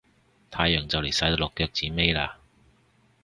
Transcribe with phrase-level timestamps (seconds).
[0.49, 2.31] 太陽就嚟晒到落腳子尾喇